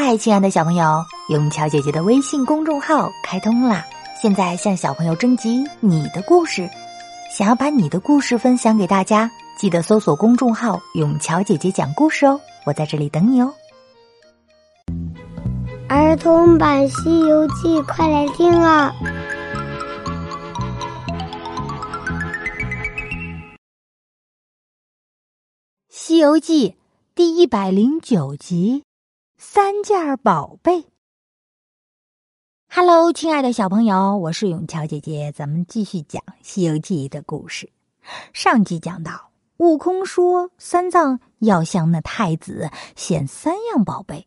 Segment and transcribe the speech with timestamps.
[0.00, 3.84] 嗨，亲爱的小朋友，永桥姐姐的微信公众号开通啦！
[4.14, 6.70] 现在向小朋友征集你的故事，
[7.36, 13.52] 想要把你的故事分享给大家，记得搜索公众号“永桥姐姐讲故事”哦，我在这里等你哦。
[15.88, 18.94] 儿童版《西游记》，快来听啊！
[25.88, 26.70] 《西游记》
[27.16, 28.84] 第一百零九集。
[29.40, 30.86] 三件宝贝。
[32.68, 37.70] Hello，亲爱的小朋友，我是永桥姐姐，咱们继续讲《西游记》的故事。
[38.32, 44.26] 上集讲到，悟空说三藏要向那太子献三样宝贝，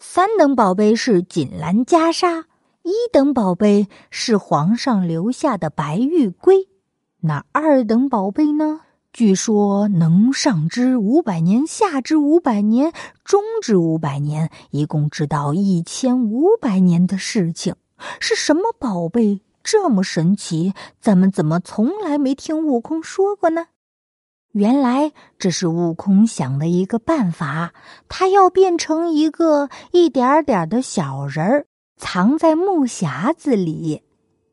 [0.00, 2.42] 三等宝贝是锦兰袈裟，
[2.82, 6.68] 一等宝贝是皇上留下的白玉龟，
[7.20, 8.80] 那二等宝贝呢？
[9.14, 12.92] 据说能上知五百年，下知五百年，
[13.22, 17.76] 中知五百年，一共知道一千五百年的事情。
[18.18, 20.74] 是什么宝贝这么神奇？
[21.00, 23.66] 咱们怎么从来没听悟空说过呢？
[24.50, 27.72] 原来这是悟空想的一个办法，
[28.08, 34.02] 他要变成一个一点点的小人儿，藏在木匣子里。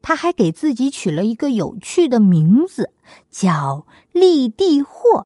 [0.02, 2.91] 他还给自己取了一个有趣的名字，
[3.30, 5.25] 叫立地货。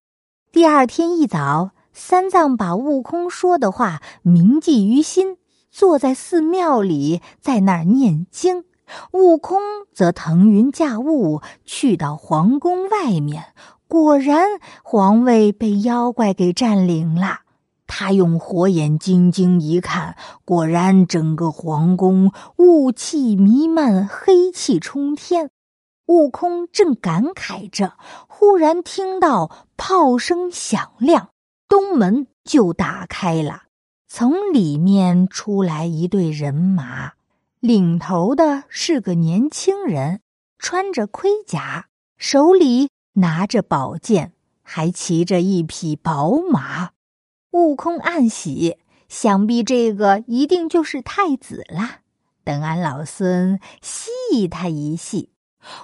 [0.51, 5.37] 第二天一早，三藏把悟空说的话铭记于心，
[5.71, 8.65] 坐在寺庙里，在那儿念经。
[9.13, 9.59] 悟空
[9.93, 13.45] 则腾云驾雾去到皇宫外面，
[13.87, 14.45] 果然
[14.83, 17.39] 皇位被妖怪给占领了。
[17.88, 25.50] 他用火眼金睛一看，果然整个皇宫雾气弥漫，黑气冲天。
[26.08, 27.94] 悟空正感慨着，
[28.27, 31.30] 忽然听到炮声响亮，
[31.67, 33.64] 东门就打开了，
[34.08, 37.14] 从里面出来一队人马，
[37.59, 40.22] 领头的是个年轻人，
[40.59, 46.92] 穿着盔甲，手里拿着宝剑，还骑着一匹宝马。
[47.55, 48.76] 悟空暗喜，
[49.08, 51.99] 想必这个一定就是太子啦。
[52.43, 55.32] 等俺老孙戏他一戏。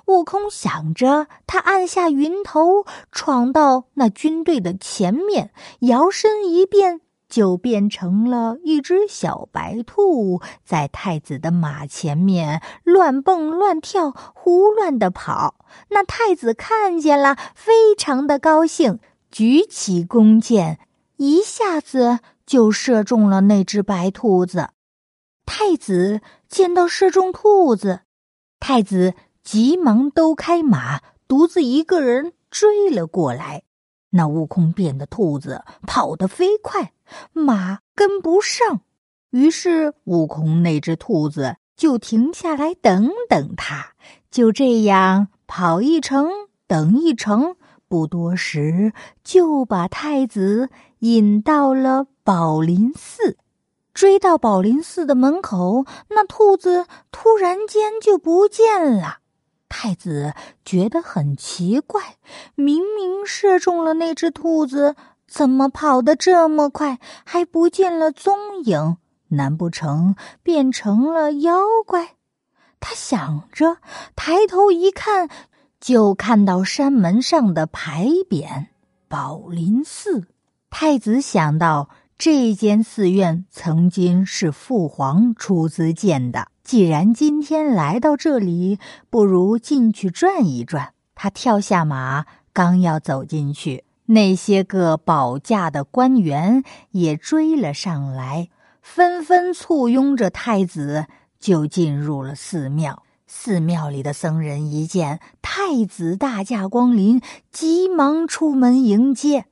[0.08, 7.00] 悟空想着，他按下云头，闯到那军队的前面，摇身一变，
[7.30, 15.56] 就变成了一只小白兔，在太子的马前面乱蹦乱跳，胡乱的跑。
[15.88, 19.00] 那太子看见了，非常的高兴，
[19.32, 20.78] 举起弓箭。
[21.22, 22.18] 一下子
[22.48, 24.70] 就射中了那只白兔子。
[25.46, 28.00] 太子见到射中兔子，
[28.60, 33.62] 太子急忙兜开马，独自一个人追了过来。
[34.10, 36.92] 那悟空变的兔子跑得飞快，
[37.34, 38.82] 马跟不上，
[39.30, 43.94] 于是悟空那只兔子就停下来等等他。
[44.32, 46.32] 就这样跑一程，
[46.66, 47.58] 等一程。
[47.88, 50.70] 不多时，就把太子
[51.02, 53.38] 引到了宝林寺。
[53.94, 59.20] 追到宝林寺的门口，那兔子突然间就不见了。
[59.68, 60.34] 太子
[60.66, 62.16] 觉得很奇怪，
[62.56, 64.96] 明明射中了那只兔子，
[65.28, 68.98] 怎么跑得这么快，还不见了踪影？
[69.30, 72.16] 难不成变成了妖怪？
[72.80, 73.78] 他想着，
[74.16, 75.30] 抬头一看。
[75.80, 78.68] 就看到山门上的牌匾
[79.10, 80.28] “宝林寺”，
[80.72, 86.48] 太子想到这间寺院曾经是父皇出资建的。
[86.64, 88.80] 既然今天来到这里，
[89.10, 90.94] 不如进去转一转。
[91.14, 98.48] 他跳下马，刚要走进去，那些个保驾的官员也追了上来，
[98.82, 101.06] 纷纷簇拥着太子
[101.38, 103.04] 就进入了寺庙。
[103.28, 107.22] 寺庙里的僧人一见太子大驾光临，
[107.52, 109.46] 急忙出门迎接。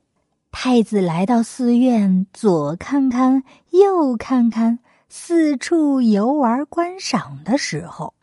[0.52, 8.14] 太子来到寺院，左看看，右看看，四处游玩观赏的时候，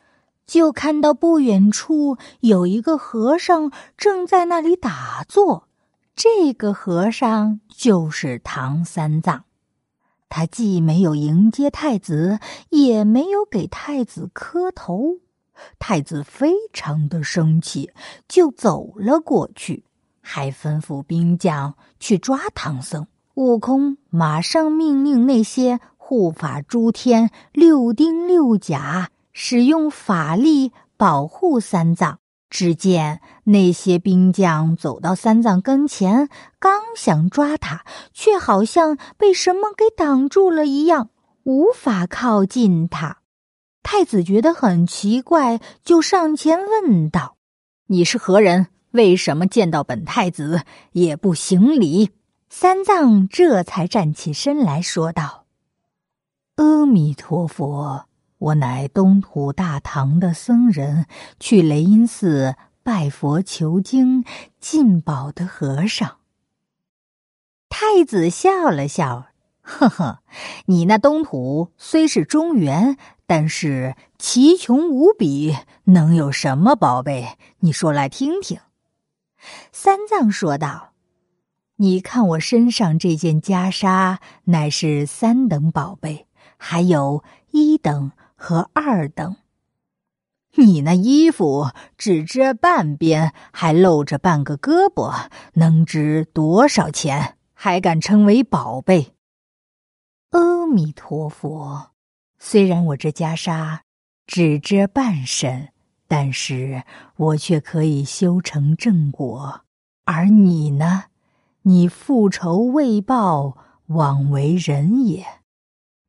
[0.45, 5.67] 就看到不远处有一个和尚正在那里打坐。
[6.15, 9.45] 这个和尚就是唐三藏。
[10.29, 12.39] 他既没有迎接太子，
[12.69, 15.19] 也没有给太子磕头。
[15.79, 17.91] 太子非常的生气，
[18.27, 19.85] 就走了过去，
[20.29, 23.07] 还吩咐兵将去抓唐僧。
[23.35, 32.19] 悟空马上命令那些护法诸天、六丁六甲使用法力保护三藏。
[32.49, 41.09] 只见那些兵将走到三藏跟前，刚想抓他，却好像被什么给挡住了一样。
[41.43, 43.19] 无法靠近他。
[43.83, 47.37] 太子觉得很奇怪，就上前问道
[47.87, 48.67] ：“你是何人？
[48.97, 52.09] 为什么见到本太子也不行礼？”
[52.49, 55.45] 三藏这才站起身来说道
[56.55, 58.05] ：“阿弥陀佛，
[58.37, 61.05] 我乃东土大唐的僧人，
[61.39, 64.23] 去雷音寺拜佛求经
[64.59, 66.17] 进宝的和尚。”
[67.69, 69.27] 太子笑了笑。
[69.61, 70.19] 呵呵，
[70.67, 75.53] 你那东土虽是中原，但是奇穷无比，
[75.83, 77.37] 能有什么宝贝？
[77.59, 78.57] 你说来听听。
[79.71, 80.93] 三藏说道
[81.77, 86.27] ：“你看我身上这件袈裟，乃是三等宝贝，
[86.57, 89.35] 还有一等和二等。
[90.55, 97.37] 你那衣服只遮半边，还露着半个胳膊，能值多少钱？
[97.53, 99.13] 还敢称为宝贝？”
[100.31, 101.91] 阿弥陀佛，
[102.37, 103.79] 虽然我这袈裟
[104.25, 105.69] 只遮半身，
[106.07, 106.83] 但是
[107.15, 109.61] 我却可以修成正果。
[110.05, 111.05] 而你呢？
[111.63, 113.57] 你复仇未报，
[113.87, 115.25] 枉为人也。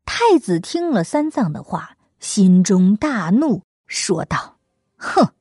[0.05, 4.59] 太子听了三藏的话，心中大怒，说道
[4.97, 5.33] ：“哼，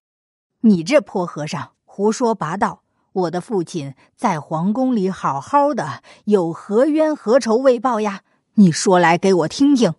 [0.62, 2.81] 你这泼和尚胡说八道！
[3.13, 8.21] 我的父亲在皇宫里好好的，有何冤何仇未报呀？”
[8.56, 9.94] 你说来给我听听。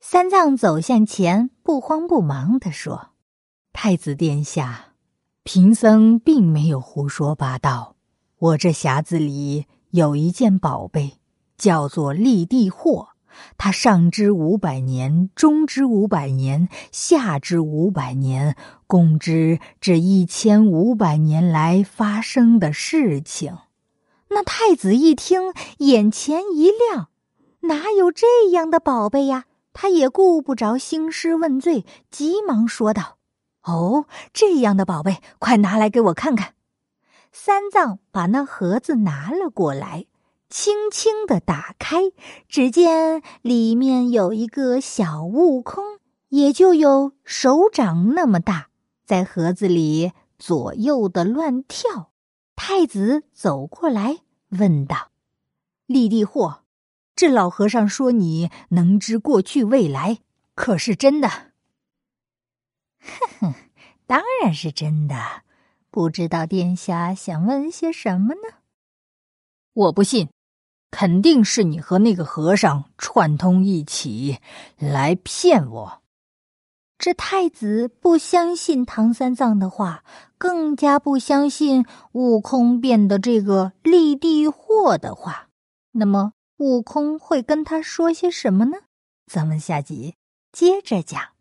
[0.00, 3.10] 三藏走向前，不慌不忙地说
[3.78, 4.94] ：“太子殿下，
[5.42, 7.94] 贫僧并没有胡说八道。
[8.38, 11.18] 我这匣子里有一件宝贝，
[11.58, 13.08] 叫做立地货。
[13.58, 18.56] 它上知五百年，中知五百年，下知五百年，
[18.86, 23.58] 共知这一千五百年来发生的事情。”
[24.30, 27.08] 那太子一听，眼前一亮。
[27.60, 29.44] 哪有这样的宝贝呀？
[29.74, 33.18] 他也顾不着兴师问罪，急忙说道
[33.66, 36.54] ：“哦，这样的宝贝，快拿来给我看看。”
[37.30, 40.06] 三藏把那盒子拿了过来，
[40.48, 41.96] 轻轻的打开，
[42.48, 45.98] 只见里面有一个小悟空，
[46.30, 48.68] 也就有手掌那么大，
[49.04, 52.12] 在盒子里左右的乱跳。
[52.54, 55.10] 太子走过来问道
[55.86, 56.60] ：“立地货。”
[57.14, 60.20] 这老和尚说你能知过去未来，
[60.54, 61.45] 可是真的？
[64.06, 65.16] 当然是真的。
[65.90, 68.58] 不知道殿下想问些什么呢？
[69.72, 70.28] 我不信，
[70.90, 74.38] 肯定是你和那个和尚串通一起
[74.78, 76.02] 来骗我。
[76.98, 80.04] 这太子不相信唐三藏的话，
[80.38, 85.48] 更加不相信悟空变的这个立地货的话。
[85.92, 86.32] 那么。
[86.58, 88.78] 悟空会跟他说些什么呢？
[89.26, 90.14] 咱们下集
[90.52, 91.35] 接着讲。